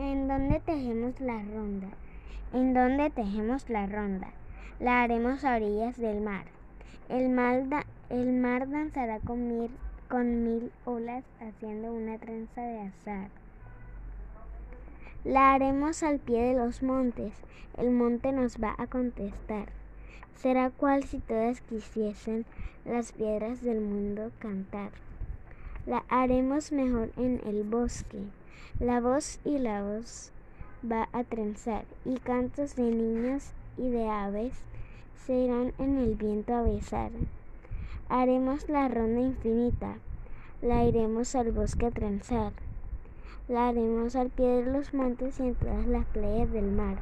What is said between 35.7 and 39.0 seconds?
en el viento a besar. Haremos la